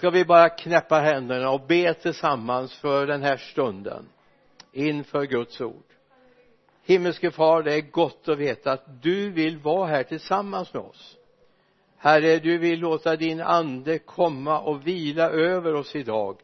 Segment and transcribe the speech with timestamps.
[0.00, 4.08] ska vi bara knäppa händerna och be tillsammans för den här stunden
[4.72, 5.84] inför Guds ord?
[6.82, 11.16] Himmelske far det är gott att veta att du vill vara här tillsammans med oss.
[11.96, 16.36] Herre du vill låta din ande komma och vila över oss idag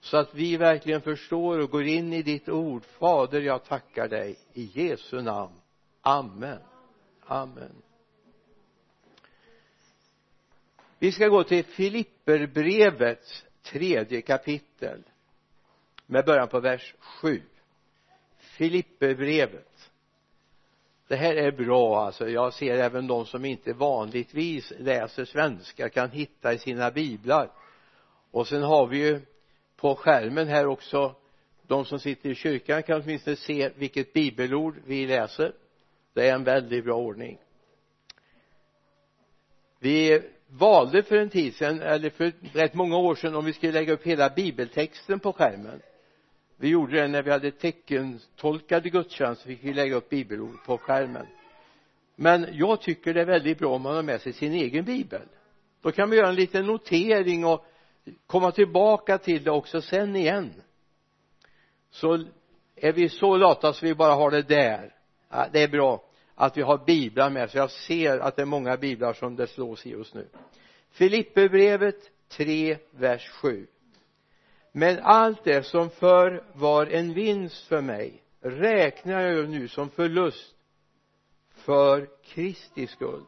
[0.00, 2.84] så att vi verkligen förstår och går in i ditt ord.
[2.84, 4.36] Fader jag tackar dig.
[4.52, 5.54] I Jesu namn.
[6.02, 6.58] Amen.
[7.26, 7.82] Amen.
[10.98, 15.02] Vi ska gå till Filipperbrevets tredje kapitel
[16.06, 17.42] med början på vers 7
[18.38, 19.90] Filipperbrevet.
[21.08, 22.28] Det här är bra alltså.
[22.28, 27.50] Jag ser även de som inte vanligtvis läser svenska kan hitta i sina biblar.
[28.30, 29.20] Och sen har vi ju
[29.76, 31.14] på skärmen här också
[31.62, 35.52] de som sitter i kyrkan kan åtminstone se vilket bibelord vi läser.
[36.12, 37.38] Det är en väldigt bra ordning.
[39.78, 43.72] Vi valde för en tid sedan eller för rätt många år sedan om vi skulle
[43.72, 45.82] lägga upp hela bibeltexten på skärmen.
[46.56, 51.26] Vi gjorde det när vi hade teckentolkade gudstjänster fick vi lägga upp bibelord på skärmen.
[52.16, 55.22] Men jag tycker det är väldigt bra om man har med sig sin egen bibel.
[55.82, 57.66] Då kan man göra en liten notering och
[58.26, 60.52] komma tillbaka till det också sen igen.
[61.90, 62.24] Så
[62.76, 64.94] är vi så lata så vi bara har det där.
[65.28, 66.02] Ja, det är bra
[66.36, 67.50] att vi har biblar med.
[67.50, 70.28] Så jag ser att det är många biblar som det slås i just nu.
[70.90, 73.66] Filipperbrevet 3 vers 7
[74.78, 80.54] men allt det som förr var en vinst för mig räknar jag nu som förlust
[81.54, 83.24] för Kristi skull.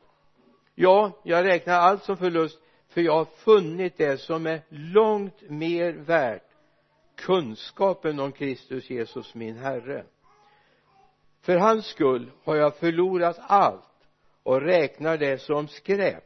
[0.75, 5.93] Ja, jag räknar allt som förlust för jag har funnit det som är långt mer
[5.93, 6.49] värt
[7.17, 10.05] kunskapen om Kristus Jesus min Herre
[11.41, 13.85] för hans skull har jag förlorat allt
[14.43, 16.25] och räknar det som skräp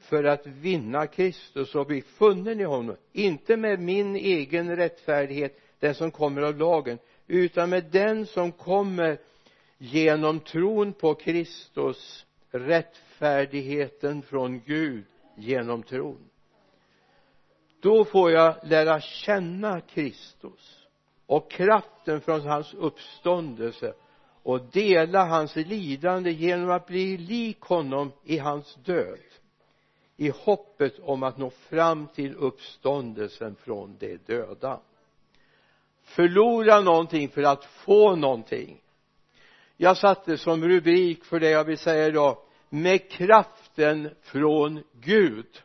[0.00, 2.96] för att vinna Kristus och bli funnen i honom.
[3.12, 9.18] Inte med min egen rättfärdighet den som kommer av lagen utan med den som kommer
[9.78, 15.04] genom tron på Kristus rättfärdigheten från Gud
[15.36, 16.30] genom tron.
[17.80, 20.86] Då får jag lära känna Kristus
[21.26, 23.94] och kraften från hans uppståndelse
[24.42, 29.18] och dela hans lidande genom att bli lik honom i hans död
[30.16, 34.80] i hoppet om att nå fram till uppståndelsen från de döda.
[36.02, 38.80] Förlora någonting för att få någonting.
[39.76, 42.38] Jag satte som rubrik för det jag vill säga idag
[42.68, 45.62] med kraften från Gud.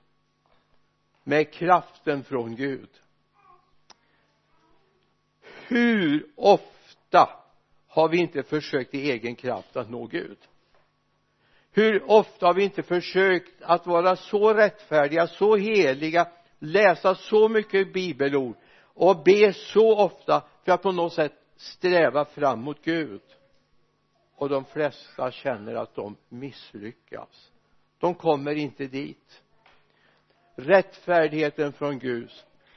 [1.23, 2.89] Med kraften från Gud.
[5.67, 7.29] Hur ofta
[7.97, 10.37] har vi inte försökt i egen kraft att nå Gud.
[11.71, 16.27] Hur ofta har vi inte försökt att vara så rättfärdiga, så heliga
[16.59, 22.61] läsa så mycket bibelord och be så ofta för att på något sätt sträva fram
[22.61, 23.21] mot Gud?
[24.35, 27.51] Och de flesta känner att de misslyckas.
[27.99, 29.41] De kommer inte dit.
[30.55, 32.31] Rättfärdigheten från Gud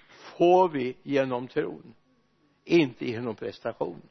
[0.09, 1.95] får vi genom tron
[2.65, 4.03] inte genom prestation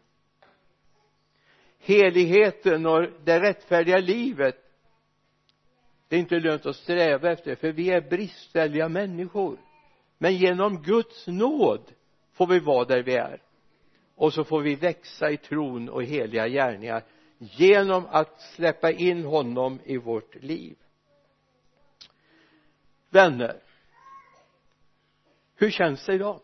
[1.80, 4.56] heligheten och det rättfärdiga livet.
[6.08, 9.60] Det är inte lönt att sträva efter för vi är bristfälliga människor.
[10.18, 11.92] Men genom Guds nåd
[12.34, 13.42] får vi vara där vi är.
[14.16, 17.04] Och så får vi växa i tron och heliga gärningar
[17.38, 20.78] genom att släppa in honom i vårt liv.
[23.10, 23.62] Vänner
[25.60, 26.40] hur känns det idag?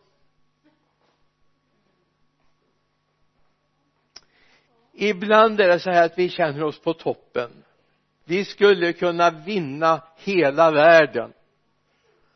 [4.96, 7.50] Ibland är det så här att vi känner oss på toppen.
[8.24, 11.32] Vi skulle kunna vinna hela världen.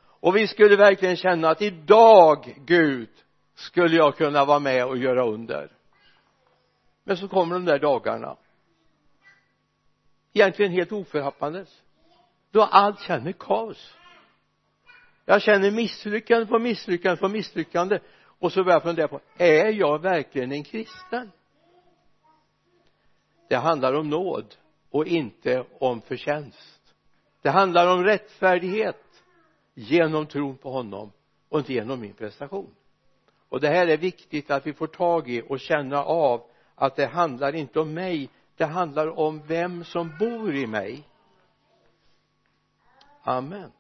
[0.03, 3.09] Och vi skulle verkligen känna att idag Gud
[3.55, 5.71] skulle jag kunna vara med och göra under.
[7.05, 8.37] Men så kommer de där dagarna.
[10.33, 11.83] Egentligen helt oförhappandes.
[12.51, 13.95] Då allt känner kaos.
[15.25, 17.99] Jag känner misslyckande på misslyckande på misslyckande.
[18.23, 21.31] Och så börjar jag fundera på är jag verkligen en kristen?
[23.51, 24.55] Det handlar om nåd
[24.91, 26.95] och inte om förtjänst.
[27.43, 29.23] Det handlar om rättfärdighet
[29.75, 31.13] genom tron på honom
[31.49, 32.75] och inte genom min prestation.
[33.49, 36.43] Och det här är viktigt att vi får tag i och känna av
[36.75, 41.09] att det handlar inte om mig det handlar om vem som bor i mig.
[43.23, 43.73] Amen.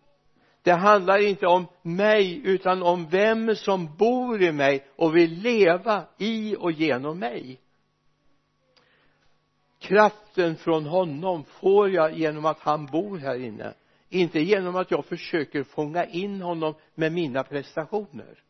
[0.62, 6.05] Det handlar inte om mig utan om vem som bor i mig och vill leva
[6.19, 7.61] i och genom mig
[9.81, 13.75] kraften från honom får jag genom att han bor här inne.
[14.09, 18.43] Inte genom att jag försöker fånga in honom med mina prestationer.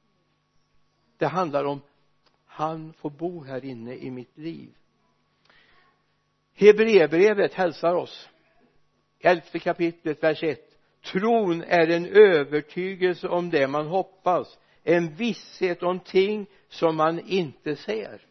[1.19, 1.81] Det handlar om
[2.47, 4.71] han får bo här inne i mitt liv.
[6.55, 8.29] Hebreerbrevet hälsar oss.
[9.21, 10.61] Elfte kapitlet vers 1
[11.13, 17.77] tron är en övertygelse om det man hoppas en visshet om ting som man inte
[17.77, 18.27] ser.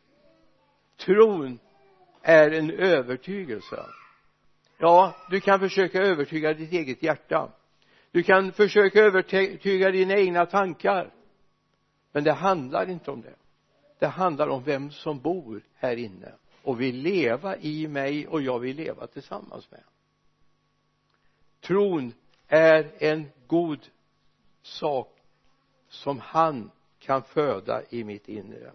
[0.98, 1.60] Tron
[2.22, 3.86] är en övertygelse.
[4.78, 7.52] Ja du kan försöka övertyga ditt eget hjärta.
[8.12, 11.14] Du kan försöka övertyga dina egna tankar.
[12.12, 13.36] Men det handlar inte om det.
[14.00, 16.34] Det handlar om vem som bor här inne.
[16.64, 19.84] Och vill leva i mig och jag vill leva tillsammans med.
[21.62, 22.14] Tron
[22.48, 23.80] är en god
[24.62, 25.20] sak
[25.90, 28.72] som han kan föda i mitt inre.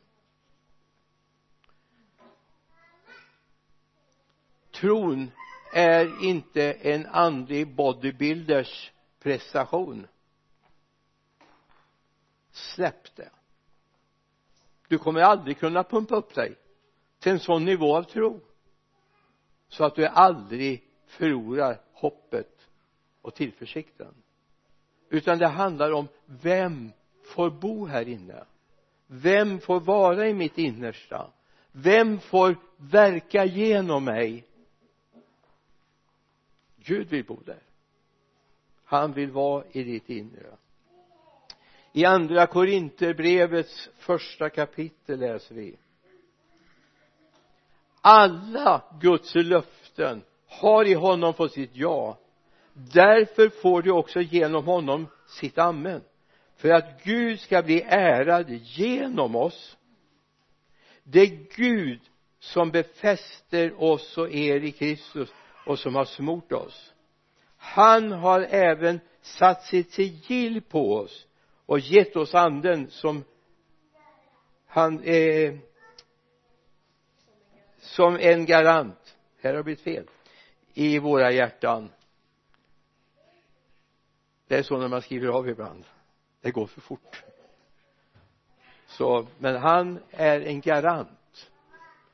[4.74, 5.30] Tron
[5.72, 10.06] är inte en andlig bodybuilders prestation.
[12.50, 13.30] Släpp det.
[14.88, 16.56] Du kommer aldrig kunna pumpa upp dig
[17.18, 18.40] till en sån nivå av tro
[19.68, 22.68] så att du aldrig förlorar hoppet
[23.22, 24.14] och tillförsikten.
[25.08, 26.92] Utan det handlar om vem
[27.24, 28.44] får bo här inne?
[29.06, 31.30] Vem får vara i mitt innersta?
[31.72, 34.44] Vem får verka genom mig?
[36.84, 37.62] Gud vill bo där.
[38.84, 40.56] Han vill vara i ditt inre.
[41.92, 45.76] I andra korinterbrevets första kapitel läser vi.
[48.00, 52.18] Alla Guds löften har i honom fått sitt ja.
[52.72, 56.02] Därför får du också genom honom sitt amen.
[56.56, 59.76] För att Gud ska bli ärad genom oss.
[61.02, 62.00] Det är Gud
[62.38, 65.32] som befäster oss och er i Kristus
[65.66, 66.94] och som har smort oss.
[67.56, 71.26] Han har även satt sitt sigill på oss
[71.66, 73.24] och gett oss anden som
[74.66, 75.54] han eh,
[77.78, 79.16] som en garant.
[79.40, 80.08] Här har det blivit fel.
[80.74, 81.90] I våra hjärtan.
[84.46, 85.84] Det är så när man skriver av ibland.
[86.40, 87.22] Det går för fort.
[88.86, 91.50] Så men han är en garant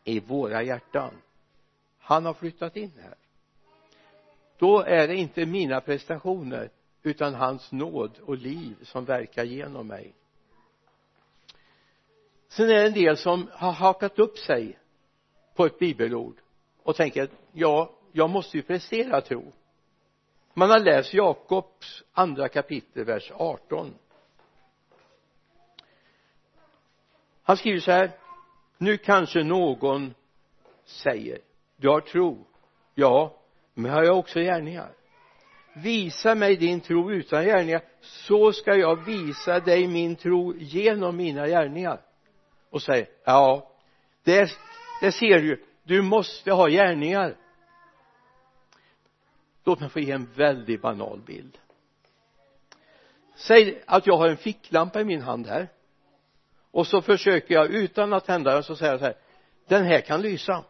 [0.04, 1.14] i våra hjärtan.
[1.98, 3.14] Han har flyttat in här
[4.60, 6.70] då är det inte mina prestationer
[7.02, 10.14] utan hans nåd och liv som verkar genom mig.
[12.48, 14.78] Sen är det en del som har hakat upp sig
[15.54, 16.36] på ett bibelord
[16.82, 19.52] och tänker att ja, jag måste ju prestera tro.
[20.54, 23.94] Man har läst Jakobs andra kapitel vers 18
[27.42, 28.10] han skriver så här
[28.78, 30.14] nu kanske någon
[30.84, 31.38] säger
[31.76, 32.46] du har tro.
[32.94, 33.39] Ja
[33.80, 34.92] men har jag också gärningar.
[35.74, 41.46] Visa mig din tro utan gärningar så ska jag visa dig min tro genom mina
[41.46, 42.00] gärningar.
[42.70, 43.70] Och säger ja
[44.24, 44.50] det,
[45.00, 45.64] det ser du.
[45.82, 47.36] Du måste ha gärningar.
[49.64, 51.58] Låt mig få ge en väldigt banal bild.
[53.36, 55.68] Säg att jag har en ficklampa i min hand här.
[56.70, 59.16] Och så försöker jag utan att tända den så säger jag så här
[59.68, 60.64] den här kan lysa.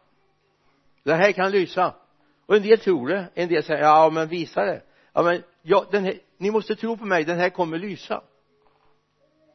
[1.02, 1.94] Den här kan lysa
[2.50, 4.82] och en del tror det en del säger ja men visa det.
[5.12, 8.22] Ja men ja, den här, ni måste tro på mig den här kommer lysa.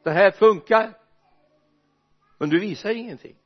[0.02, 0.92] Den här funkar.
[2.38, 3.36] Men du visar ingenting.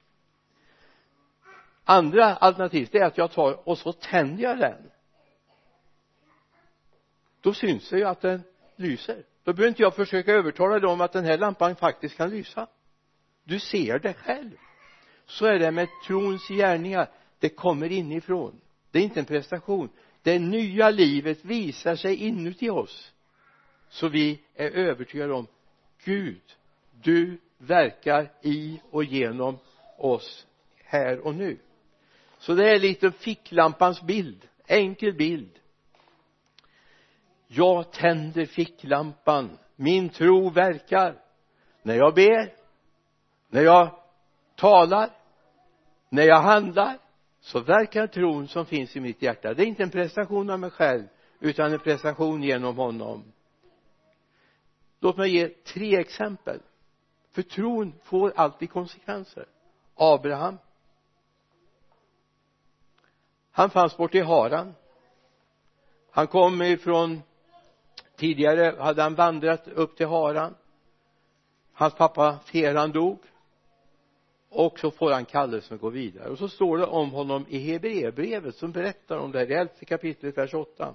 [1.84, 4.90] Andra alternativet är att jag tar och så tänder jag den.
[7.40, 8.42] Då syns det ju att den
[8.76, 9.24] lyser.
[9.44, 12.66] Då behöver inte jag försöka övertala dig om att den här lampan faktiskt kan lysa.
[13.44, 14.56] Du ser det själv.
[15.26, 17.10] Så är det med trons gärningar.
[17.38, 19.88] Det kommer inifrån det är inte en prestation.
[20.22, 23.12] Det nya livet visar sig inuti oss.
[23.88, 25.46] Så vi är övertygade om
[26.04, 26.42] Gud
[27.02, 29.58] du verkar i och genom
[29.98, 30.46] oss
[30.84, 31.58] här och nu.
[32.38, 35.58] Så det är lite ficklampans bild enkel bild.
[37.46, 41.22] Jag tänder ficklampan min tro verkar.
[41.82, 42.54] När jag ber
[43.48, 43.90] när jag
[44.56, 45.10] talar
[46.08, 46.98] när jag handlar
[47.40, 49.54] så verkar tron som finns i mitt hjärta.
[49.54, 51.04] Det är inte en prestation av mig själv
[51.40, 53.32] utan en prestation genom honom.
[55.00, 56.60] Låt mig ge tre exempel.
[57.32, 59.46] För tron får alltid konsekvenser.
[59.94, 60.58] Abraham.
[63.50, 64.74] Han fanns bort i Haran.
[66.10, 67.22] Han kom ifrån
[68.16, 70.54] tidigare hade han vandrat upp till Haran.
[71.72, 73.18] Hans pappa Teran dog
[74.50, 76.28] och så får han kallelsen att gå vidare.
[76.28, 79.50] Och så står det om honom i Hebreerbrevet som berättar om det här.
[79.50, 80.94] I elfte kapitlet vers 8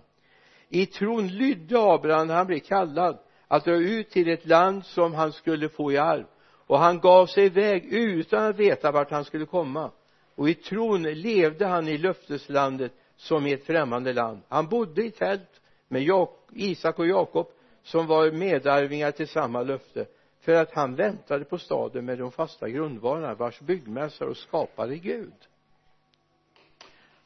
[0.69, 5.13] i tron lydde Abraham när han blev kallad att dra ut till ett land som
[5.13, 6.25] han skulle få i arv.
[6.67, 9.91] Och han gav sig iväg utan att veta vart han skulle komma.
[10.35, 14.41] Och i tron levde han i löfteslandet som i ett främmande land.
[14.47, 17.47] Han bodde i tält med Isak och Jakob
[17.83, 20.05] som var medarvingar till samma löfte
[20.45, 25.33] för att han väntade på staden med de fasta grundvalarna vars byggmästare och skapare Gud.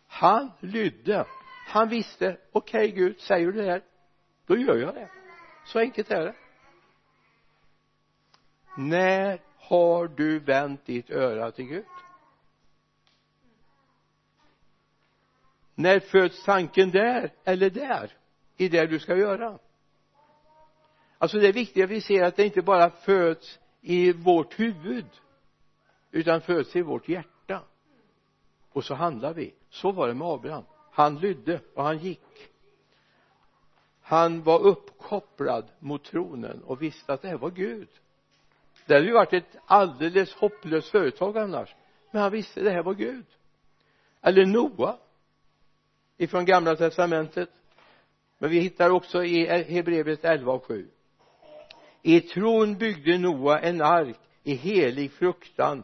[0.08, 1.26] Han lydde.
[1.68, 3.82] Han visste okej okay, Gud säger du det här
[4.46, 5.10] då gör jag det.
[5.66, 6.36] Så enkelt är det.
[8.78, 11.86] När har du vänt ditt öra till Gud?
[15.76, 18.18] När föds tanken där eller där
[18.58, 19.60] i det du ska göra?
[21.20, 25.06] Alltså det är viktigt att vi ser att det inte bara föds i vårt huvud
[26.12, 27.64] utan föds i vårt hjärta.
[28.72, 29.54] Och så handlar vi.
[29.70, 30.64] Så var det med Abraham.
[30.92, 32.50] Han lydde och han gick.
[34.02, 37.90] Han var uppkopplad mot tronen och visste att det här var Gud.
[38.86, 41.76] Det hade ju varit ett alldeles hopplöst företag annars
[42.12, 43.26] men han visste att det här var Gud.
[44.22, 44.98] Eller Noa
[46.18, 47.50] ifrån gamla testamentet.
[48.38, 50.90] Men vi hittar också i Hebreerbrevet 11 och 7
[52.02, 55.84] i tron byggde Noa en ark i helig fruktan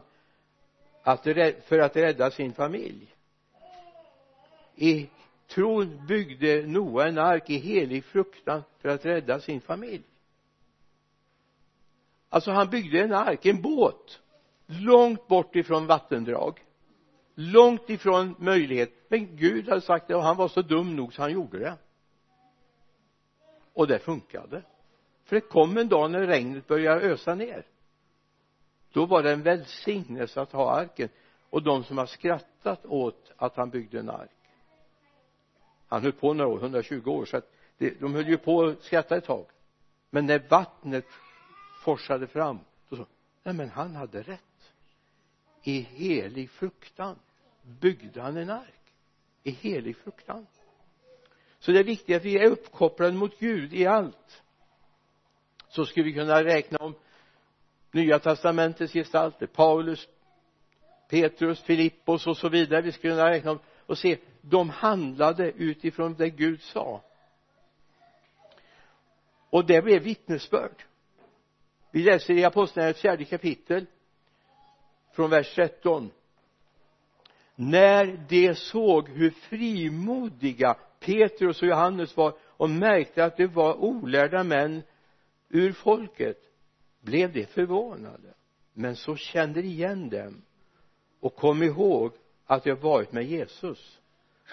[1.02, 1.22] att,
[1.66, 3.14] för att rädda sin familj.
[4.74, 5.08] I
[5.48, 10.04] tron byggde Noa en ark i helig fruktan för att rädda sin familj.
[12.28, 14.20] Alltså han byggde en ark, en båt
[14.66, 16.60] långt bort ifrån vattendrag
[17.36, 18.92] långt ifrån möjlighet.
[19.08, 21.76] Men Gud hade sagt det och han var så dum nog så han gjorde det.
[23.72, 24.62] Och det funkade
[25.26, 27.66] för det kom en dag när regnet började ösa ner.
[28.92, 31.08] Då var det en välsignelse att ha arken.
[31.50, 34.30] Och de som har skrattat åt att han byggde en ark.
[35.88, 37.24] Han höll på några år, 120 år.
[37.24, 39.46] Så att det, de höll ju på att skratta ett tag.
[40.10, 41.06] Men när vattnet
[41.84, 43.06] forsade fram då sa
[43.42, 44.72] nej men han hade rätt.
[45.62, 47.18] I helig fruktan
[47.62, 48.94] byggde han en ark.
[49.42, 50.46] I helig fruktan.
[51.58, 54.42] Så det är viktigt att vi är uppkopplade mot Gud i allt
[55.76, 56.94] så skulle vi kunna räkna om
[57.90, 60.08] nya testamentets gestalter Paulus
[61.08, 62.82] Petrus Filippos och så vidare.
[62.82, 67.02] Vi skulle kunna räkna om och se de handlade utifrån det Gud sa.
[69.50, 70.82] Och det blev vittnesbörd.
[71.90, 73.86] Vi läser i apostlagärningarnas fjärde kapitel
[75.12, 76.10] från vers 13
[77.54, 84.44] när de såg hur frimodiga Petrus och Johannes var och märkte att det var olärda
[84.44, 84.82] män
[85.48, 86.38] ur folket
[87.00, 88.34] blev de förvånade
[88.72, 90.42] men så kände de igen dem
[91.20, 92.12] och kom ihåg
[92.46, 94.00] att de varit med Jesus.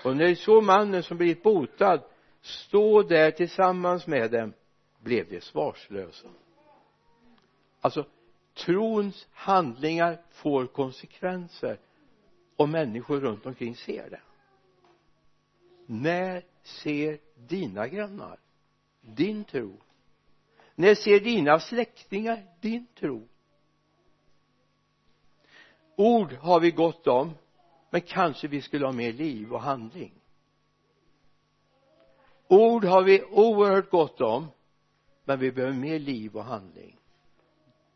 [0.04, 2.04] Och när de såg mannen som blivit botad
[2.42, 4.54] stå där tillsammans med dem
[5.00, 6.28] blev de svarslösa.
[7.82, 8.06] Alltså
[8.54, 11.80] trons handlingar får konsekvenser
[12.56, 14.22] och människor runt omkring ser det.
[15.86, 18.40] När ser dina grannar
[19.02, 19.78] din tro?
[20.76, 23.28] När ser dina släktingar din tro?
[25.96, 27.32] Ord har vi gott om
[27.90, 30.14] men kanske vi skulle ha mer liv och handling.
[32.48, 34.48] Ord har vi oerhört gott om
[35.26, 36.98] men vi behöver mer liv och handling.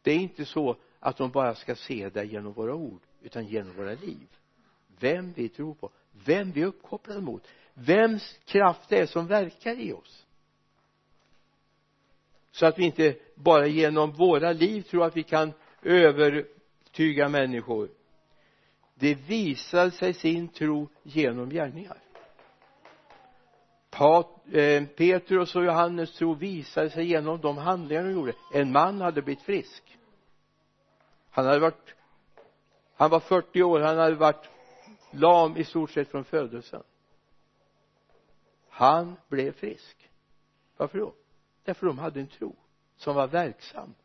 [0.01, 3.75] Det är inte så att de bara ska se det genom våra ord utan genom
[3.75, 4.27] våra liv.
[4.99, 9.79] Vem vi tror på vem vi är uppkopplade mot vems kraft det är som verkar
[9.79, 10.26] i oss
[12.57, 17.89] så att vi inte bara genom våra liv tror att vi kan övertyga människor.
[18.95, 21.97] Det visar sig sin tro genom gärningar.
[24.51, 28.33] Eh, Petrus och Johannes tro visade sig genom de handlingar de gjorde.
[28.53, 29.97] En man hade blivit frisk.
[31.29, 31.95] Han hade varit
[32.95, 33.79] han var 40 år.
[33.79, 34.49] Han hade varit
[35.11, 36.83] lam i stort sett från födelsen.
[38.69, 40.09] Han blev frisk.
[40.77, 41.13] Varför då?
[41.67, 42.55] Därför de hade en tro
[42.97, 43.95] som var verksam.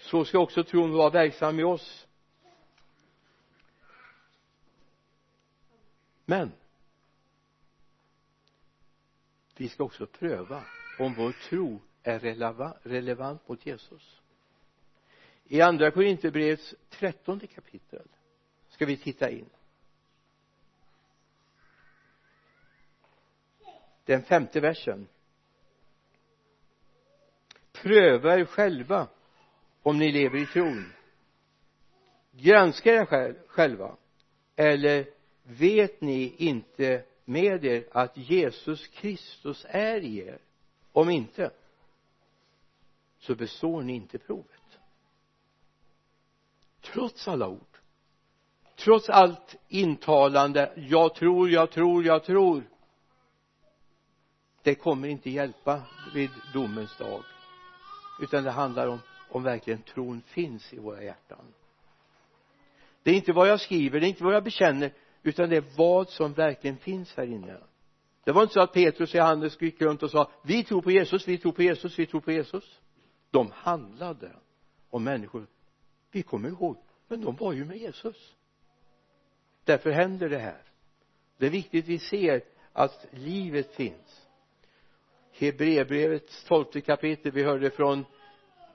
[0.00, 2.06] Så ska också tron vara verksam i oss.
[6.24, 6.52] Men
[9.56, 10.64] vi ska också pröva
[10.98, 12.18] om vår tro är
[12.88, 14.20] relevant mot Jesus.
[15.44, 18.08] I andra Korinthierbrevets trettonde kapitel
[18.68, 19.50] ska vi titta in.
[24.04, 25.08] Den femte versen
[27.82, 29.08] pröva er själva
[29.82, 30.92] om ni lever i tron.
[32.32, 33.96] Granska er själva.
[34.56, 35.06] Eller
[35.42, 40.38] vet ni inte med er att Jesus Kristus är i er?
[40.92, 41.50] Om inte
[43.18, 44.78] så består ni inte provet.
[46.80, 47.78] Trots alla ord.
[48.76, 52.62] Trots allt intalande jag tror, jag tror, jag tror.
[54.62, 55.82] Det kommer inte hjälpa
[56.14, 57.22] vid domens dag
[58.20, 58.98] utan det handlar om
[59.28, 61.54] om verkligen tron finns i våra hjärtan.
[63.02, 65.64] Det är inte vad jag skriver, det är inte vad jag bekänner utan det är
[65.76, 67.60] vad som verkligen finns här inne.
[68.24, 70.90] Det var inte så att Petrus och Johannes gick runt och sa vi tror på
[70.90, 72.80] Jesus, vi tror på Jesus, vi tror på Jesus.
[73.30, 74.32] De handlade
[74.90, 75.46] om människor.
[76.10, 76.76] Vi kommer ihåg
[77.08, 78.34] men de var ju med Jesus.
[79.64, 80.62] Därför händer det här.
[81.36, 84.27] Det är viktigt vi ser att livet finns.
[85.38, 87.32] Hebreerbrevets tolfte kapitel.
[87.32, 88.04] Vi hörde från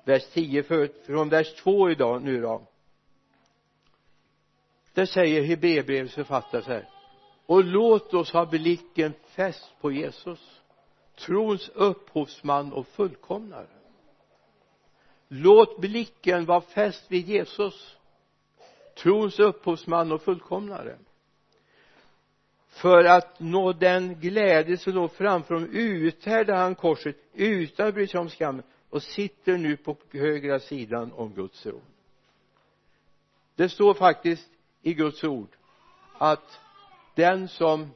[0.04, 2.68] vers 10 förut från vers 2 idag nu då.
[4.94, 6.90] Där säger Hebreerbrevets författare så här.
[7.46, 10.62] Och låt oss ha blicken fäst på Jesus
[11.16, 13.68] trons upphovsman och fullkomnare.
[15.28, 17.98] Låt blicken vara fäst vid Jesus
[18.96, 20.98] trons upphovsman och fullkomnare
[22.74, 28.08] för att nå den glädje som låg framför honom uthärdade han korset utan att bry
[28.08, 31.82] sig om skammen och sitter nu på högra sidan om Guds tron
[33.56, 34.50] det står faktiskt
[34.82, 35.56] i Guds ord
[36.18, 36.60] att
[37.16, 37.92] den som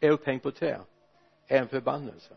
[0.00, 0.80] är upphängd på trä
[1.46, 2.36] är en förbannelse.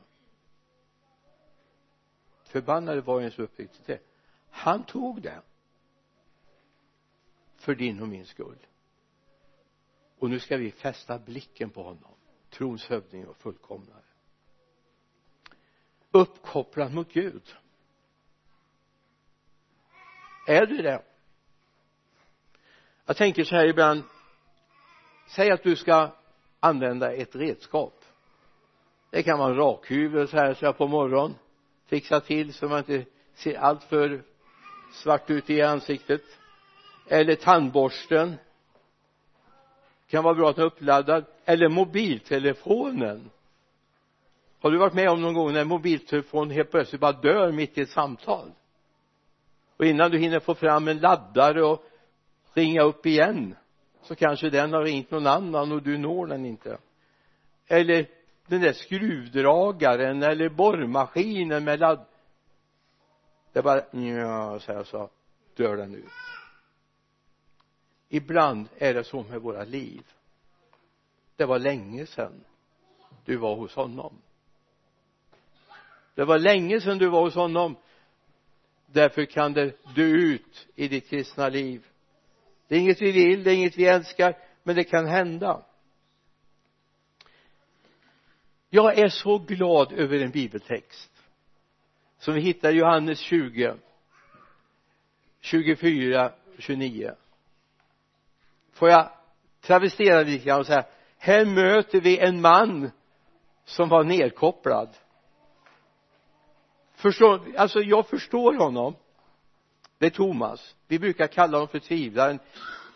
[2.43, 3.99] Förbannade var en som upphängd på trä.
[4.49, 5.41] Han tog det
[7.55, 8.57] för din och min skull
[10.23, 12.15] och nu ska vi fästa blicken på honom
[12.49, 14.03] trons hövding och fullkomnare.
[16.11, 17.55] Uppkopplad mot Gud.
[20.47, 21.03] Är du det?
[23.05, 24.03] Jag tänker så här ibland.
[25.27, 26.15] Säg att du ska
[26.59, 28.05] använda ett redskap.
[29.09, 31.35] Det kan vara en rakhyvel så här så jag på morgonen.
[31.85, 34.23] Fixa till så man inte ser allt för
[34.91, 36.23] svart ut i ansiktet.
[37.07, 38.35] Eller tandborsten
[40.13, 41.25] kan vara bra att ha uppladdad.
[41.45, 43.29] Eller mobiltelefonen.
[44.61, 47.81] Har du varit med om någon gång när mobiltelefonen helt plötsligt bara dör mitt i
[47.81, 48.51] ett samtal?
[49.77, 51.83] Och innan du hinner få fram en laddare och
[52.53, 53.55] ringa upp igen
[54.01, 56.77] så kanske den har ringt någon annan och du når den inte.
[57.67, 58.07] Eller
[58.47, 62.05] den där skruvdragaren eller borrmaskinen med ladd
[63.53, 65.09] det bara ja så här så
[65.55, 66.32] dör den ut
[68.15, 70.03] ibland är det så med våra liv.
[71.35, 72.43] Det var länge sedan
[73.25, 74.21] du var hos honom.
[76.15, 77.75] Det var länge sedan du var hos honom.
[78.85, 81.87] Därför kan det dö ut i ditt kristna liv.
[82.67, 85.65] Det är inget vi vill, det är inget vi älskar men det kan hända.
[88.69, 91.11] Jag är så glad över en bibeltext
[92.17, 93.75] som vi hittar i Johannes 20
[95.39, 97.15] 24 29
[98.83, 99.09] får jag
[99.61, 100.85] travestera lite grann och säga
[101.17, 102.91] här möter vi en man
[103.65, 104.89] som var nedkopplad.
[106.95, 108.95] Förstår alltså jag förstår honom.
[109.97, 110.75] Det är Thomas.
[110.87, 112.39] Vi brukar kalla honom för tvivlaren.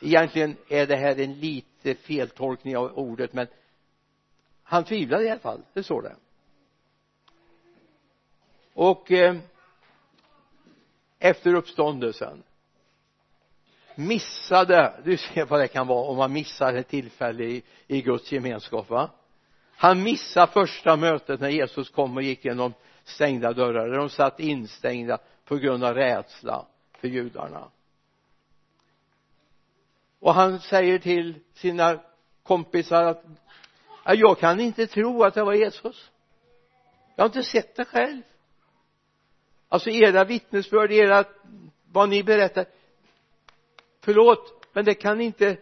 [0.01, 3.47] Egentligen är det här en lite feltolkning av ordet men
[4.63, 5.61] han tvivlade i alla fall.
[5.73, 6.15] Det står det.
[8.73, 9.35] Och eh,
[11.19, 12.43] efter uppståndelsen
[13.97, 14.93] missade.
[15.03, 18.89] Du ser vad det kan vara om man missar ett tillfälle i, i Guds gemenskap
[18.89, 19.09] va?
[19.75, 23.89] Han missade första mötet när Jesus kom och gick genom stängda dörrar.
[23.89, 26.65] Där de satt instängda på grund av rädsla
[26.99, 27.67] för judarna.
[30.19, 31.99] Och han säger till sina
[32.43, 33.23] kompisar att
[34.05, 36.11] jag kan inte tro att det var Jesus.
[37.15, 38.21] Jag har inte sett det själv.
[39.69, 41.23] Alltså era vittnesbörd, era
[41.91, 42.65] vad ni berättar
[44.07, 45.57] förlåt men det kan inte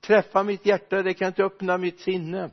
[0.00, 2.50] träffa mitt hjärta det kan inte öppna mitt sinne.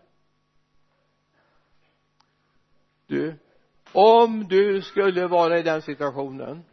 [3.07, 3.35] Du
[3.91, 6.63] om du skulle vara i den situationen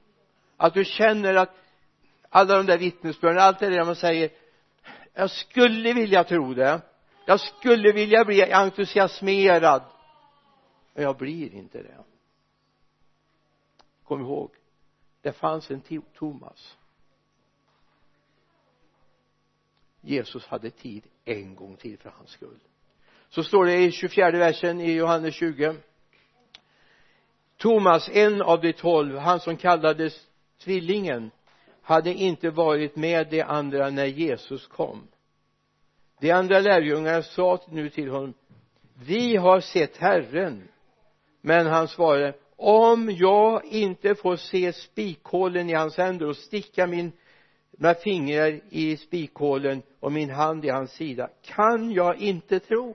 [0.57, 1.55] att du känner att
[2.29, 4.31] alla de där vittnesbörden allt det där man säger
[5.15, 6.81] jag skulle vilja tro det
[7.27, 9.83] jag skulle vilja bli entusiasmerad
[10.95, 12.05] men jag blir inte det.
[14.05, 14.51] Kom ihåg
[15.23, 16.78] det fanns en Thomas.
[20.09, 22.59] Jesus hade tid en gång till för hans skull.
[23.29, 25.75] Så står det i 24 versen i Johannes 20
[27.57, 30.27] Thomas en av de tolv han som kallades
[30.65, 31.31] tvillingen
[31.83, 35.09] hade inte varit med de andra när Jesus kom.
[36.21, 38.35] De andra lärjungarna sa nu till honom
[38.95, 40.69] vi har sett Herren.
[41.41, 47.13] Men han svarade om jag inte får se spikhålen i hans händer och sticka min,
[47.79, 51.31] några fingrar i spikhålen och min hand i hans sida.
[51.43, 52.95] Kan jag inte tro?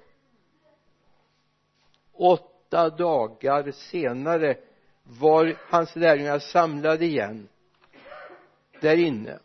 [2.14, 4.58] Åtta dagar senare
[5.04, 7.48] var hans lärjungar samlade igen
[8.80, 9.40] där inne.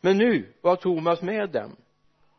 [0.00, 1.76] Men nu var Thomas med dem.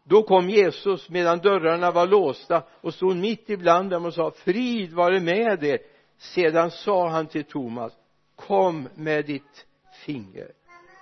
[0.04, 4.94] Då kom Jesus medan dörrarna var låsta och stod mitt ibland dem och sa frid
[4.94, 5.80] vare med er.
[6.18, 7.94] Sedan sa han till Thomas
[8.36, 9.66] kom med ditt
[10.06, 10.52] finger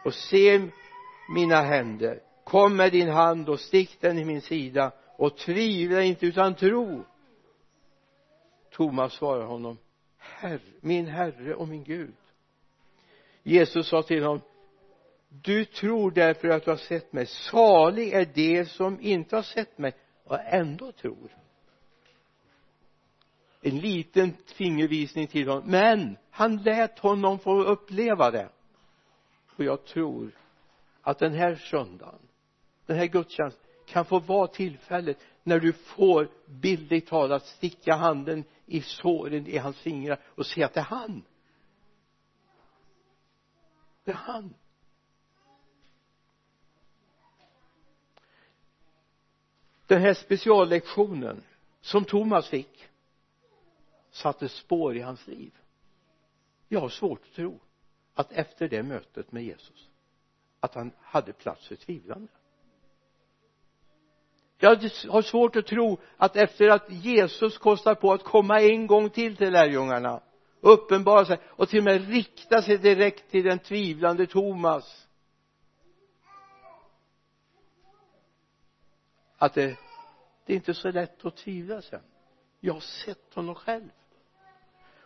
[0.04, 0.62] och se
[1.30, 2.20] mina händer.
[2.44, 7.06] Kom med din hand och stick den i min sida och tvivla inte utan tro.
[8.72, 9.78] Thomas svarar honom
[10.18, 12.14] herre, min herre och min Gud.
[13.44, 14.42] Jesus sa till honom
[15.30, 17.26] du tror därför att du har sett mig.
[17.26, 21.30] Salig är det som inte har sett mig och ändå tror.
[23.62, 28.50] En liten fingervisning till honom men han lät honom få uppleva det
[29.60, 30.32] och jag tror
[31.02, 32.20] att den här söndagen
[32.86, 38.82] den här gudstjänsten kan få vara tillfället när du får bildligt talat sticka handen i
[38.82, 41.24] såren i hans fingrar och se att det är han.
[44.04, 44.54] Det är han.
[49.88, 51.44] Den här speciallektionen
[51.82, 52.88] som Thomas fick
[54.12, 55.54] satte spår i hans liv.
[56.68, 57.60] Jag har svårt att tro
[58.14, 59.90] att efter det mötet med Jesus
[60.60, 62.28] att han hade plats för tvivlande.
[64.58, 64.70] Jag
[65.10, 69.38] har svårt att tro att efter att Jesus kostar på att komma en gång till
[69.38, 70.22] till lärjungarna
[70.62, 75.08] uppenbara sig och till och med rikta sig direkt till den tvivlande Thomas
[79.38, 79.78] att det,
[80.46, 82.02] det är inte så lätt att tvivla sen.
[82.60, 83.90] Jag har sett honom själv.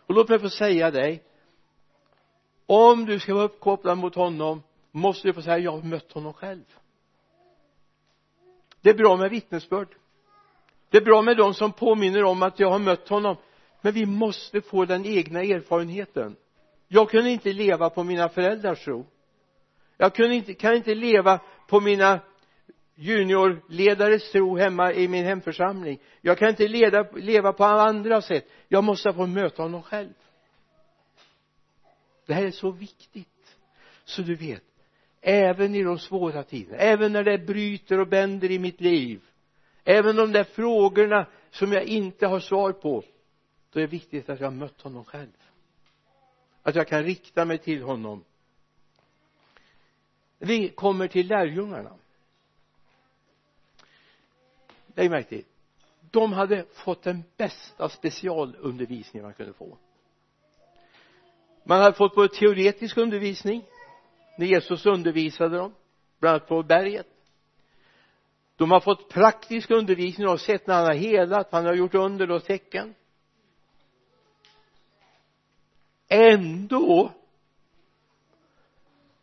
[0.06, 1.22] Och låt mig få säga dig
[2.66, 6.32] om du ska vara uppkopplad mot honom måste du få säga jag har mött honom
[6.32, 6.64] själv.
[8.80, 9.88] Det är bra med vittnesbörd.
[10.90, 13.36] Det är bra med de som påminner om att jag har mött honom.
[13.80, 16.36] Men vi måste få den egna erfarenheten.
[16.88, 19.06] Jag kunde inte leva på mina föräldrars tro
[19.96, 22.20] jag kunde inte, kan inte leva på mina
[22.94, 25.98] juniorledares tro hemma i min hemförsamling.
[26.20, 28.48] Jag kan inte leda, leva på andra sätt.
[28.68, 30.12] Jag måste få möta honom själv
[32.26, 33.56] det här är så viktigt.
[34.04, 34.62] Så du vet
[35.20, 39.20] även i de svåra tiderna även när det bryter och bänder i mitt liv
[39.84, 43.04] även de där frågorna som jag inte har svar på
[43.70, 45.30] då är det viktigt att jag har mött honom själv.
[46.62, 48.24] Att jag kan rikta mig till honom.
[50.38, 51.96] Vi kommer till lärjungarna.
[54.94, 55.44] Lägg märke till
[56.14, 59.78] de hade fått den bästa specialundervisning man kunde få
[61.64, 63.64] man hade fått både teoretisk undervisning
[64.38, 65.74] när Jesus undervisade dem
[66.20, 67.06] bland annat på berget.
[68.56, 72.30] De har fått praktisk undervisning och sett när han har helat han har gjort under
[72.30, 72.94] och tecken.
[76.08, 77.12] Ändå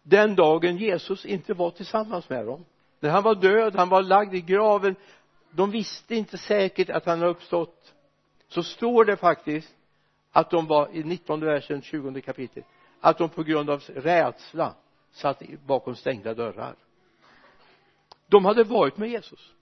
[0.03, 2.65] den dagen Jesus inte var tillsammans med dem
[2.99, 4.95] när han var död, han var lagd i graven
[5.51, 7.93] de visste inte säkert att han har uppstått
[8.47, 9.75] så står det faktiskt
[10.31, 12.63] att de var i 19 versen 20 kapitel.
[12.99, 14.75] Att de på grund av rädsla
[15.11, 16.75] satt bakom stängda dörrar.
[18.27, 19.53] De hade varit med Jesus.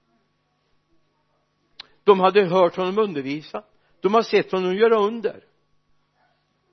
[2.04, 3.64] De hade hört honom undervisa.
[4.00, 5.44] De har sett honom göra under.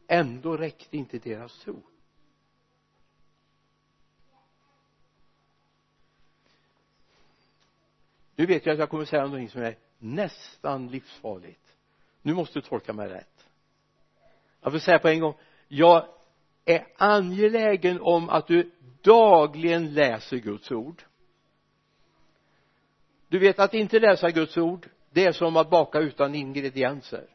[0.07, 1.83] Ändå räckte inte deras tro.
[8.37, 11.77] Nu vet jag att jag kommer säga någonting som är nästan livsfarligt.
[12.23, 13.36] Nu måste du tolka mig rätt
[14.67, 15.35] jag vill säga på en gång
[15.69, 16.09] jag
[16.65, 18.71] är angelägen om att du
[19.03, 21.03] dagligen läser Guds ord.
[23.29, 27.27] Du vet att inte läsa Guds ord det är som att baka utan ingredienser.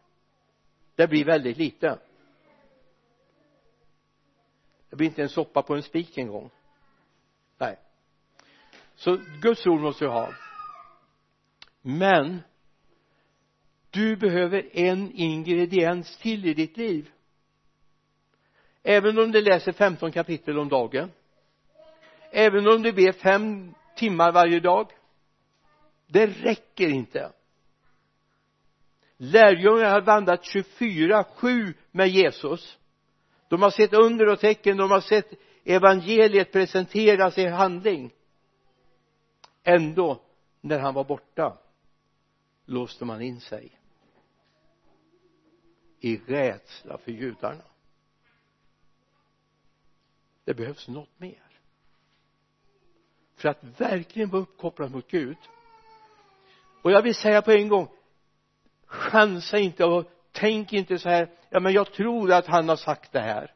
[0.95, 1.99] Det blir väldigt lite.
[4.89, 6.49] Det blir inte en soppa på en spik en gång.
[7.57, 7.79] Nej.
[8.95, 10.33] Så Guds ord måste du ha.
[11.81, 12.41] Men
[13.89, 17.11] du behöver en ingrediens till i ditt liv
[18.83, 21.11] även om du läser 15 kapitel om dagen.
[22.31, 24.91] Även om du ber fem timmar varje dag.
[26.07, 27.31] Det räcker inte.
[29.17, 32.77] Lärjungarna har vandrat 24 7 med Jesus.
[33.47, 34.77] De har sett under och tecken.
[34.77, 38.13] De har sett evangeliet presenteras i handling.
[39.63, 40.21] Ändå
[40.61, 41.57] när han var borta
[42.65, 43.79] låste man in sig
[45.99, 47.63] i rädsla för judarna
[50.51, 51.43] det behövs något mer.
[53.35, 55.37] För att verkligen vara uppkopplad mot Gud.
[56.81, 57.87] Och jag vill säga på en gång
[58.85, 63.11] chansa inte och tänk inte så här ja men jag tror att han har sagt
[63.11, 63.53] det här.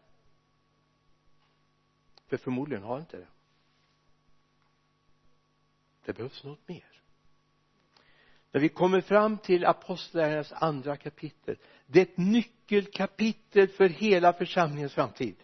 [2.28, 3.28] För förmodligen har han inte det.
[6.06, 7.02] Det behövs något mer.
[8.52, 11.58] När vi kommer fram till apostlagärningarnas andra kapitel.
[11.88, 15.36] Det är ett nyckelkapitel för hela församlingens framtid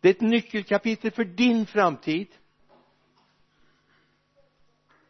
[0.00, 2.28] det är ett nyckelkapitel för din framtid.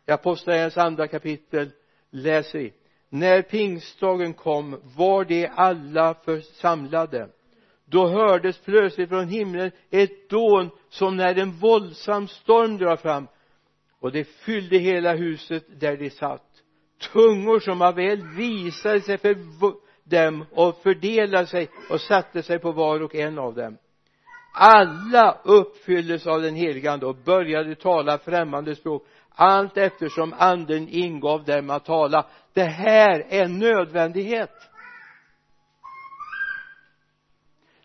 [0.07, 1.71] I apostlagärningarnas andra kapitel
[2.11, 2.73] läser vi
[3.09, 7.29] när pingstdagen kom var de alla församlade.
[7.85, 13.27] Då hördes plötsligt från himlen ett dån som när en våldsam storm drar fram.
[14.01, 16.63] Och det fyllde hela huset där de satt.
[17.13, 19.37] Tungor som av eld visade sig för
[20.05, 23.77] dem och fördelade sig och satte sig på var och en av dem
[24.59, 29.07] alla uppfylldes av den helige ande och började tala främmande språk.
[29.31, 32.27] Allt eftersom anden ingav dem att tala.
[32.53, 34.71] Det här är en nödvändighet.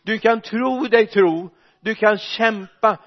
[0.03, 1.49] Du kan tro dig tro.
[1.79, 2.97] Du kan kämpa.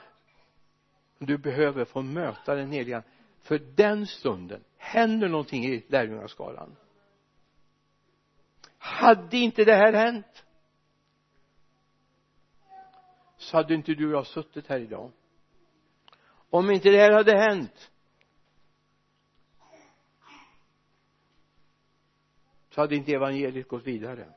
[1.19, 3.03] Du behöver få möta den heliga
[3.43, 6.77] för den stunden händer någonting i lärjungaskaran.
[8.79, 10.45] Hade inte det här hänt?
[13.45, 15.11] Så hade inte du och jag suttit här idag.
[16.51, 17.91] Om inte det här hade hänt
[22.71, 24.29] så hade inte evangeliet gått vidare.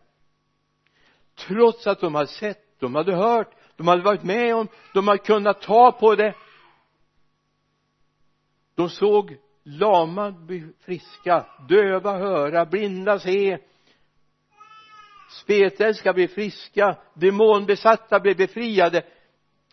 [1.35, 5.23] Trots att de hade sett, de hade hört, de hade varit med om, de hade
[5.23, 6.35] kunnat ta på det.
[8.75, 13.57] De såg lama bli friska, döva höra, blinda se
[15.29, 19.03] spetälska blev friska, demonbesatta blev befriade.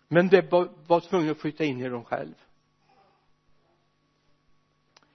[0.07, 2.33] Men det var, var tvungen att flytta in i dem själv.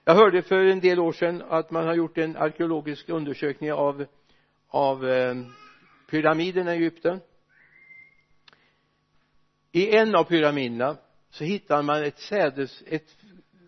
[0.05, 4.05] Jag hörde för en del år sedan att man har gjort en arkeologisk undersökning av
[4.71, 5.35] av eh,
[6.09, 7.19] pyramiderna i Egypten.
[9.71, 10.97] I en av pyramiderna
[11.29, 13.17] så hittar man ett sädes, ett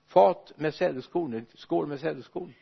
[0.08, 2.54] fat med sädeskorn, en skål med sädeskorn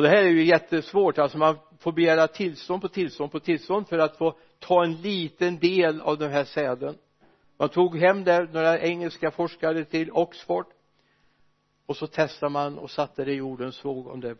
[0.00, 1.18] och det här är ju jättesvårt.
[1.18, 5.58] Alltså man får begära tillstånd på tillstånd på tillstånd för att få ta en liten
[5.58, 6.94] del av den här säden.
[7.56, 10.66] Man tog hem där några engelska forskare till Oxford.
[11.86, 14.36] Och så testade man och satte det i jorden såg om det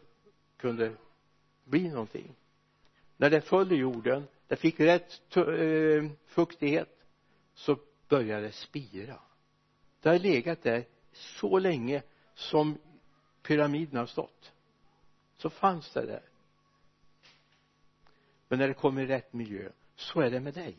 [0.56, 0.92] kunde
[1.64, 2.34] bli någonting.
[3.16, 6.96] När det föll i jorden det fick rätt eh, fuktighet
[7.54, 9.20] så började det spira.
[10.02, 12.02] Det har legat där så länge
[12.34, 12.78] som
[13.42, 14.52] pyramiden har stått
[15.40, 16.22] så fanns det där.
[18.48, 20.76] Men när det kommer i rätt miljö så är det med dig.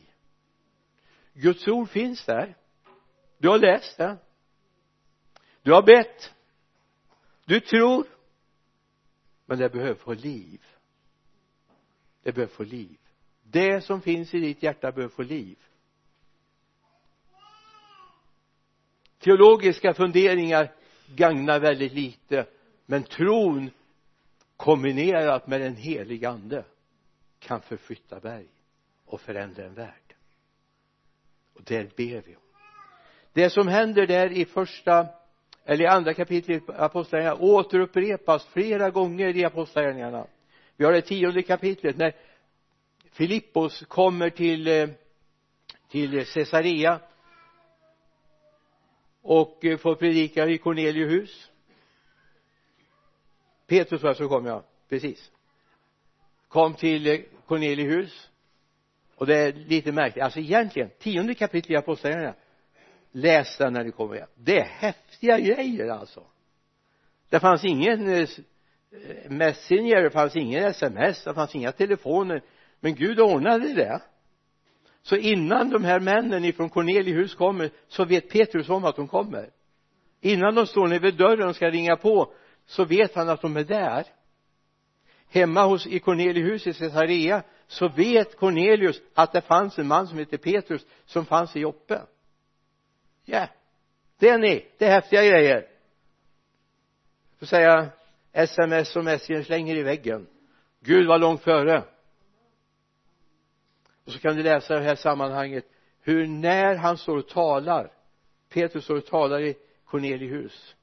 [1.32, 2.56] Guds ord finns där.
[3.38, 4.16] Du har läst det.
[5.62, 6.34] Du har bett.
[7.44, 8.06] Du tror.
[9.46, 10.64] Men det behöver få liv.
[12.22, 12.98] Det behöver få liv.
[13.42, 15.58] Det som finns i ditt hjärta behöver få liv.
[19.18, 20.74] Teologiska funderingar
[21.06, 22.46] gagnar väldigt lite
[22.86, 23.70] men tron
[24.62, 26.64] kombinerat med den heliga ande
[27.38, 28.46] kan förflytta berg
[29.04, 30.14] och förändra en värld.
[31.54, 32.42] Och det ber vi om.
[33.32, 35.06] Det som händer där i första
[35.64, 40.26] eller i andra kapitlet i apostlagärningarna återupprepas flera gånger i apostlagärningarna.
[40.76, 42.16] Vi har det tionde kapitlet när
[43.12, 44.88] Filippos kommer till eh,
[45.88, 47.00] till Caesarea
[49.22, 51.51] och eh, får predika i Cornelius hus.
[53.72, 54.62] Petrus var så kom jag.
[54.88, 55.30] Precis.
[56.48, 57.92] Kom till eh, Cornelius.
[57.92, 58.30] Hus
[59.16, 60.24] och det är lite märkligt.
[60.24, 62.34] Alltså egentligen tionde kapitlet i apostlagärningarna
[63.12, 64.28] läs den när du kommer igen.
[64.34, 66.22] Det är häftiga grejer alltså.
[67.28, 68.28] Det fanns ingen eh,
[69.28, 72.42] messenger det fanns ingen sms det fanns inga telefoner.
[72.80, 74.02] Men Gud ordnade det.
[75.02, 79.50] Så innan de här männen ifrån Cornelius kommer så vet Petrus om att de kommer.
[80.20, 82.32] Innan de står nere vid dörren och ska ringa på
[82.66, 84.06] så vet han att de är där.
[85.28, 90.06] Hemma hos i Cornelius hus i Caesarea så vet Cornelius att det fanns en man
[90.06, 92.02] som heter Petrus som fanns i Joppe.
[93.24, 93.48] Ja yeah.
[94.18, 94.66] det är ni.
[94.78, 95.68] Det är häftiga grejer.
[97.38, 97.88] Får säga
[98.32, 100.26] sms som SJ slänger i väggen.
[100.80, 101.84] Gud var långt före.
[104.04, 105.64] Och så kan du läsa i det här sammanhanget.
[106.00, 107.92] Hur när han står och talar
[108.52, 110.30] Petrus står och talar i Cornelius.
[110.30, 110.76] hus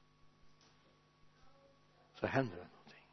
[2.20, 3.04] så händer det någonting.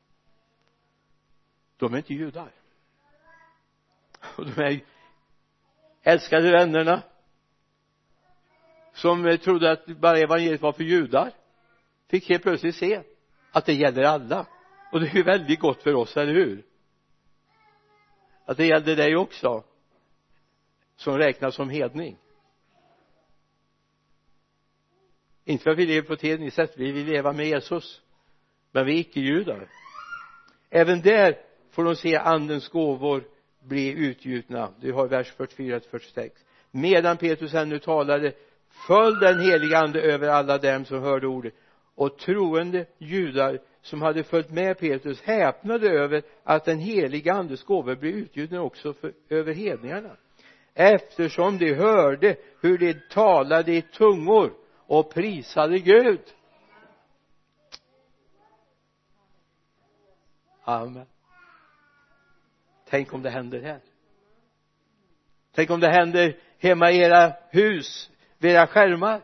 [1.78, 2.52] De är inte judar.
[4.38, 4.84] Och de är
[6.02, 7.02] älskade vännerna
[8.94, 11.32] som trodde att bara evangeliet var för judar
[12.08, 13.04] fick helt plötsligt se
[13.52, 14.46] att det gäller alla.
[14.92, 16.66] Och det är ju väldigt gott för oss, eller hur?
[18.46, 19.64] Att det gällde dig också
[20.96, 22.18] som räknas som hedning.
[25.46, 28.02] Inte för att vi lever på ett hedniskt sätt, vi vill leva med Jesus
[28.72, 29.68] men vi är icke-judar
[30.70, 31.38] även där
[31.72, 33.24] får de se andens gåvor
[33.64, 34.74] bli utgjutna.
[34.80, 38.34] Du har vers 44 till 46 medan Petrus ännu talade
[38.88, 41.54] föll den heliga ande över alla dem som hörde ordet.
[41.96, 47.96] Och troende judar som hade följt med Petrus häpnade över att den heliga andes gåvor
[47.96, 50.18] blev utgjutna också för, över hedningarna.
[50.74, 54.54] Eftersom de hörde hur de talade i tungor
[54.88, 56.20] och prisade Gud.
[60.68, 61.06] Amen.
[62.90, 63.82] Tänk om det händer här.
[65.52, 69.22] Tänk om det händer hemma i era hus vid era skärmar.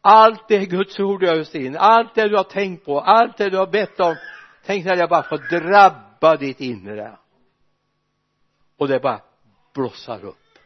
[0.00, 3.56] Allt det Guds ord öst in allt det du har tänkt på allt det du
[3.56, 4.16] har bett om.
[4.64, 7.18] Tänk när det bara får drabba ditt inre.
[8.76, 9.20] Och det bara
[9.74, 10.58] blossar upp.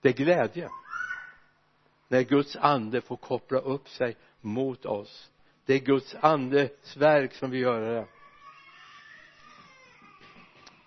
[0.00, 0.68] Det är glädje.
[2.08, 5.30] När Guds ande får koppla upp sig mot oss
[5.66, 8.06] det är Guds andes verk som vi gör det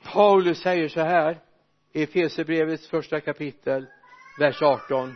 [0.03, 1.39] Paulus säger så här
[1.93, 3.85] i Efesierbrevets första kapitel
[4.39, 5.15] vers 18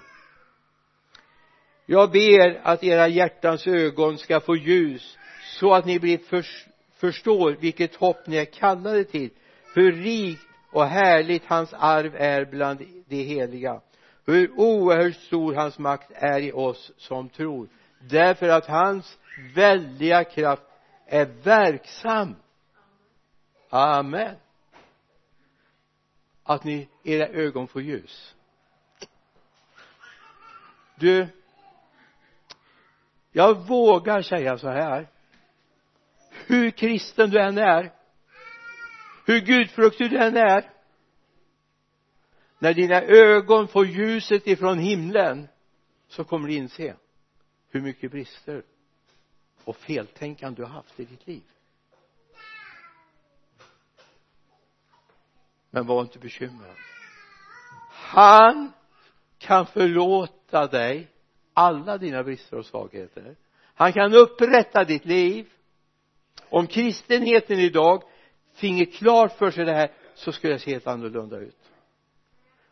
[1.86, 5.18] jag ber att era hjärtans ögon ska få ljus
[5.60, 6.46] så att ni blir för,
[6.96, 9.30] förstår vilket hopp ni är kallade till
[9.76, 13.82] hur rikt och härligt hans arv är bland de heliga
[14.26, 17.68] hur oerhört stor hans makt är i oss som tror
[18.10, 19.20] därför att hans
[19.56, 20.64] väldiga kraft
[21.06, 22.36] är verksam.
[23.70, 24.36] Amen.
[26.44, 28.36] Att ni era ögon får ljus.
[30.96, 31.28] Du
[33.32, 35.08] jag vågar säga så här.
[36.46, 37.92] Hur kristen du än är
[39.26, 40.70] hur gudfruktig du än är
[42.60, 45.48] när dina ögon får ljuset ifrån himlen
[46.08, 46.96] så kommer du inse
[47.74, 48.64] hur mycket brister
[49.64, 51.44] och feltänkande du har haft i ditt liv?
[55.70, 56.76] Men var inte bekymrad.
[57.90, 58.72] Han
[59.38, 61.08] kan förlåta dig
[61.54, 63.36] alla dina brister och svagheter.
[63.74, 65.50] Han kan upprätta ditt liv.
[66.50, 68.04] Om kristenheten idag
[68.54, 71.72] finge klart för sig det här så skulle det se helt annorlunda ut.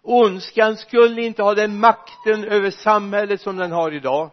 [0.01, 4.31] Ondskan skulle inte ha den makten över samhället som den har idag.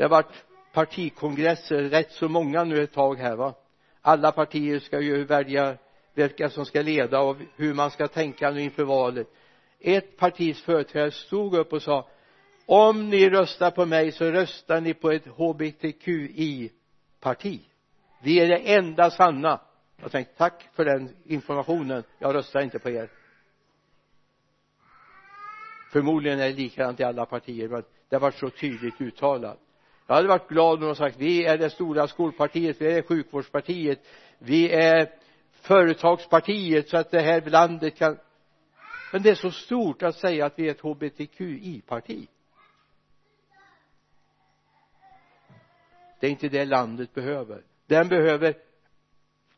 [0.00, 3.54] Det har varit partikongresser rätt så många nu ett tag här va?
[4.00, 5.76] Alla partier ska ju välja
[6.14, 9.26] vilka som ska leda och hur man ska tänka nu inför valet.
[9.80, 12.08] Ett partis företrädare stod upp och sa
[12.66, 16.70] om ni röstar på mig så röstar ni på ett hbtqi
[17.20, 17.60] parti
[18.22, 19.60] vi är det enda sanna.
[20.02, 22.04] Jag tänkte tack för den informationen.
[22.18, 23.10] Jag röstar inte på er.
[25.92, 29.58] Förmodligen är det likadant i alla partier men det har varit så tydligt uttalat
[30.10, 34.06] jag hade varit glad om de sagt vi är det stora skolpartiet vi är sjukvårdspartiet
[34.38, 35.10] vi är
[35.52, 38.18] företagspartiet så att det här landet kan
[39.12, 42.26] men det är så stort att säga att vi är ett hbtqi-parti
[46.20, 47.62] det är inte det landet behöver.
[47.86, 48.54] Den behöver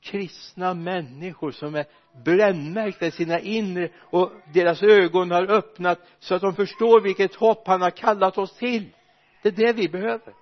[0.01, 1.87] kristna människor som är
[2.25, 7.67] brännmärkta i sina inre och deras ögon har öppnat så att de förstår vilket hopp
[7.67, 8.89] han har kallat oss till.
[9.43, 10.42] Det är det vi behöver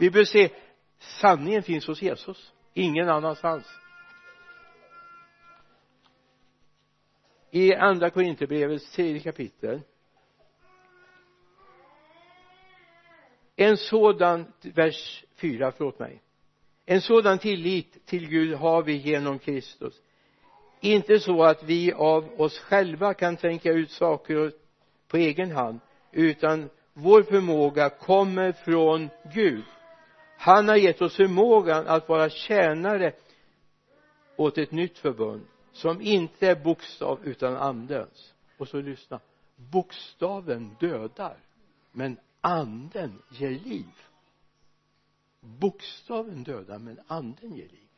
[0.00, 0.50] vi behöver se
[0.98, 2.52] sanningen finns hos Jesus.
[2.74, 3.66] Ingen annanstans
[7.50, 9.80] i andra korinthierbrevets tredje kapitel
[13.56, 16.22] en sådan vers 4 förlåt mig.
[16.86, 19.94] En sådan tillit till Gud har vi genom Kristus.
[20.80, 24.52] Inte så att vi av oss själva kan tänka ut saker
[25.08, 25.80] på egen hand
[26.12, 29.64] utan vår förmåga kommer från Gud
[30.40, 33.12] han har gett oss förmågan att vara tjänare
[34.36, 38.34] åt ett nytt förbund som inte är bokstav utan andens.
[38.58, 39.20] Och så lyssna.
[39.56, 41.36] Bokstaven dödar
[41.92, 43.86] men anden ger liv.
[45.40, 47.88] Bokstaven dödar men anden ger liv.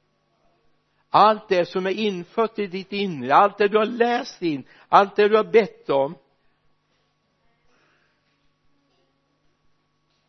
[1.10, 5.16] Allt det som är infött i ditt inre allt det du har läst in allt
[5.16, 6.14] det du har bett om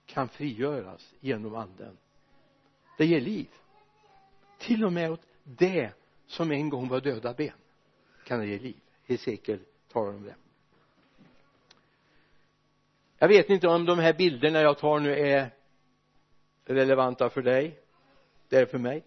[0.05, 1.97] kan frigöras genom anden
[2.97, 3.47] det ger liv.
[4.57, 5.91] Till och med åt det
[6.27, 7.53] som en gång var döda ben
[8.25, 8.79] kan det ge liv.
[9.03, 9.59] Hesekiel
[9.91, 10.35] talar om det.
[13.17, 15.49] Jag vet inte om de här bilderna jag tar nu är
[16.65, 17.79] relevanta för dig.
[18.49, 19.03] Det är för mig.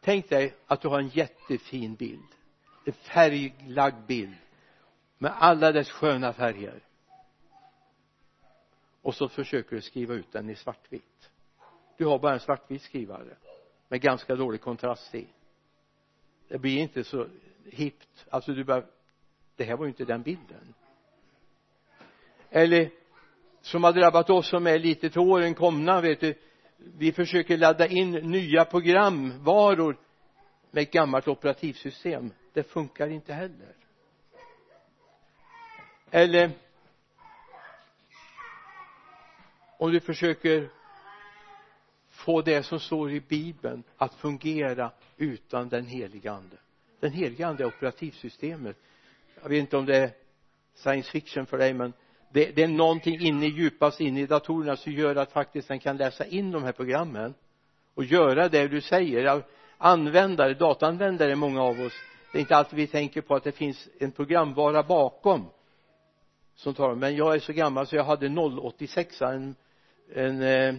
[0.00, 2.28] Tänk dig att du har en jättefin bild.
[2.84, 4.36] En färglagd bild
[5.18, 6.80] med alla dess sköna färger
[9.02, 11.30] och så försöker du skriva ut den i svartvitt.
[11.96, 13.36] Du har bara en svartvit skrivare
[13.88, 15.26] med ganska dålig kontrast i.
[16.48, 17.26] Det blir inte så
[17.64, 18.26] hippt.
[18.30, 18.84] Alltså du bara
[19.56, 20.74] det här var ju inte den bilden.
[22.50, 22.90] Eller
[23.60, 26.34] som har drabbat oss som är lite till åren komna vet du.
[26.76, 29.96] Vi försöker ladda in nya programvaror
[30.70, 32.32] med ett gammalt operativsystem.
[32.52, 33.76] Det funkar inte heller.
[36.10, 36.50] Eller
[39.80, 40.68] om du försöker
[42.08, 46.56] få det som står i bibeln att fungera utan den heliga ande.
[47.00, 48.76] Den heliga ande är operativsystemet.
[49.42, 50.10] Jag vet inte om det är
[50.74, 51.92] science fiction för dig men
[52.32, 55.96] det, det är någonting inne djupast inne i datorerna som gör att faktiskt den kan
[55.96, 57.34] läsa in de här programmen
[57.94, 59.42] och göra det du säger.
[59.78, 61.92] Användare, dataanvändare många av oss
[62.32, 65.46] det är inte alltid vi tänker på att det finns en programvara bakom
[66.54, 69.54] som talar men jag är så gammal så jag hade 086 en,
[70.14, 70.74] en, eh,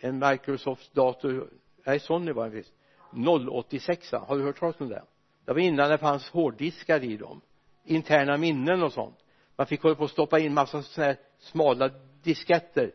[0.00, 1.50] en Microsoft dator.
[1.84, 2.72] Nej Sony var det visst
[3.12, 5.04] 086 har du hört talas om det?
[5.44, 7.40] Det var innan det fanns hårddiskar i dem.
[7.84, 9.24] Interna minnen och sånt.
[9.56, 11.90] Man fick hålla på att stoppa in massa sådana här smala
[12.22, 12.92] disketter.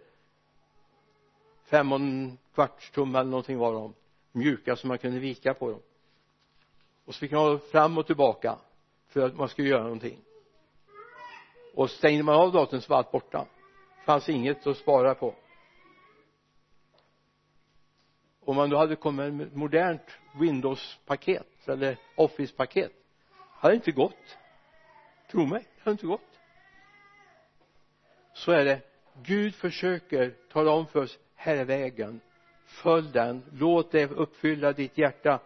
[1.64, 3.94] Fem och en kvarts tum eller någonting var de.
[4.32, 5.82] Mjuka så man kunde vika på dem.
[7.06, 8.58] Och så fick man ha fram och tillbaka
[9.08, 10.20] för att man skulle göra någonting.
[11.76, 13.46] Och stängde man av datorn så var allt borta
[14.06, 15.36] fanns inget att spara på.
[18.45, 22.91] Om man då hade kommit med ett modernt Windows-paket eller Office-paket
[23.51, 24.38] hade inte gått.
[25.32, 26.39] Tro mig det hade inte gått.
[28.34, 28.82] Så är det.
[29.24, 32.22] Gud försöker tala om för oss här är vägen.
[32.66, 33.43] Följ den.
[33.51, 35.39] Låt det uppfylla ditt hjärta.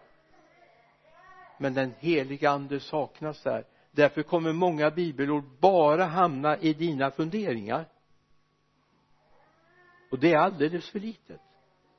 [1.58, 3.64] Men den heliga ande saknas där.
[3.90, 7.86] Därför kommer många bibelord bara hamna i dina funderingar
[10.10, 11.40] och det är alldeles för litet.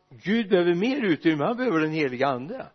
[0.09, 2.65] Gud behöver mer utrymme, han behöver den heliga ande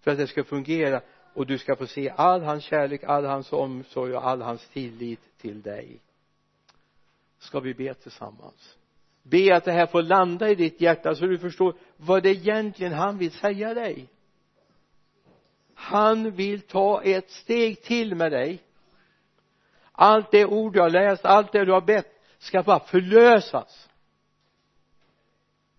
[0.00, 1.00] för att det ska fungera.
[1.34, 5.38] Och du ska få se all hans kärlek, all hans omsorg och all hans tillit
[5.38, 6.00] till dig.
[7.38, 8.76] Ska vi be tillsammans?
[9.22, 12.92] Be att det här får landa i ditt hjärta så du förstår vad det egentligen
[12.92, 14.08] han vill säga dig.
[15.74, 18.62] Han vill ta ett steg till med dig.
[19.92, 23.88] Allt det ord du har läst, allt det du har bett ska bara förlösas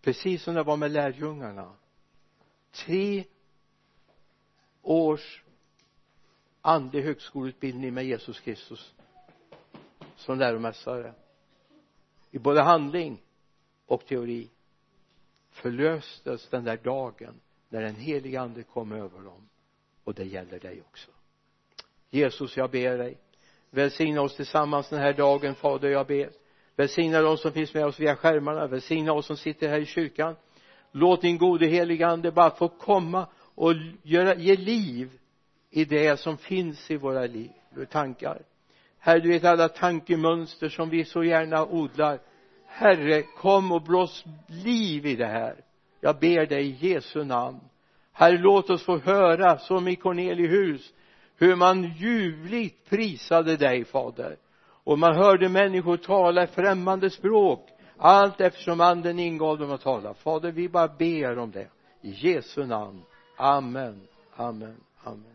[0.06, 1.74] precis som det var med lärjungarna.
[2.72, 3.26] Tre
[4.82, 5.44] års
[6.62, 8.94] andlig högskoleutbildning med Jesus Kristus
[10.16, 11.14] som läromästare.
[12.32, 13.22] I både handling
[13.86, 14.50] och teori
[15.50, 19.50] förlöstes den där dagen när den heliga ande kom över dem.
[20.04, 21.12] Och det gäller dig också.
[22.10, 23.18] Jesus jag ber dig
[23.70, 26.30] välsigna oss tillsammans den här dagen fader jag ber
[26.76, 28.68] välsigna de som finns med oss via skärmarna.
[28.68, 30.36] Välsigna oss som sitter här i kyrkan.
[30.92, 33.74] Låt din gode heliga ande bara få komma och
[34.04, 35.12] göra, ge liv
[35.70, 38.42] i det som finns i våra liv och tankar.
[39.00, 42.20] Herre du vet alla tankemönster som vi så gärna odlar.
[42.66, 45.56] Herre kom och blås liv i det här.
[46.02, 47.60] Jag ber dig i Jesu namn.
[48.12, 50.94] Herre låt oss få höra som i Corneliehus
[51.38, 54.38] hur man ljuvligt prisade dig fader
[54.86, 60.14] och man hörde människor tala främmande språk allt eftersom anden ingav dem att tala.
[60.14, 61.68] Fader vi bara ber om det.
[62.02, 63.02] I Jesu namn.
[63.38, 64.08] Amen.
[64.36, 64.78] Amen.
[65.04, 65.35] Amen.